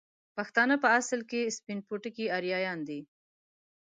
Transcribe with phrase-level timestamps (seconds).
[0.35, 2.99] پښتانه په اصل کې سپين پوټکي اريايان دي